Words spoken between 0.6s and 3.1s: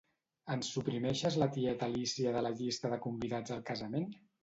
suprimeixes la tieta Alícia de la llista de